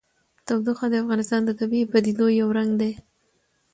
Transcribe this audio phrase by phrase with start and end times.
[0.45, 2.91] تودوخه د افغانستان د طبیعي پدیدو یو رنګ دی.